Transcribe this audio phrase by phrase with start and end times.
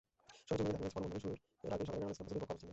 [0.47, 2.69] সরেজমিনে দেখা গেছে, মানববন্ধন শুরুর আগেই সকালে কলেজ ক্যাম্পাসে দুই পক্ষ অবস্থান নেয়।